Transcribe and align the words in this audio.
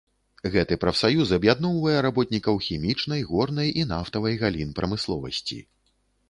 Гэты 0.53 0.77
прафсаюз 0.85 1.33
аб'ядноўвае 1.37 1.93
работнікаў 2.05 2.55
хімічнай, 2.69 3.21
горнай 3.33 3.69
і 3.83 3.85
нафтавай 3.93 4.35
галін 4.45 4.73
прамысловасці. 4.81 5.61